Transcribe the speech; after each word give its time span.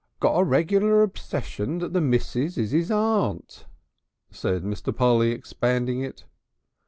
"Got 0.19 0.39
a 0.39 0.43
regular 0.43 1.03
obsession 1.03 1.77
that 1.77 1.93
the 1.93 2.01
Missis 2.01 2.57
is 2.57 2.71
his 2.71 2.89
Aunt," 2.89 3.67
said 4.31 4.63
Mr. 4.63 4.95
Polly, 4.97 5.29
expanding 5.29 6.01
it. 6.01 6.25